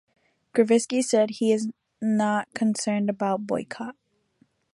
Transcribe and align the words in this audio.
Gruevski 0.55 1.03
said 1.03 1.29
that 1.29 1.35
he 1.35 1.51
is 1.51 1.69
not 2.01 2.51
concerned 2.55 3.07
about 3.07 3.45
boycott. 3.45 3.95